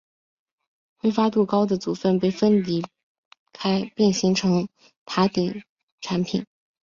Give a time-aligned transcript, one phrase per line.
[0.97, 2.83] 挥发度高的组分被分离
[3.53, 4.67] 开并形成
[5.05, 5.63] 塔顶
[5.99, 6.43] 产品。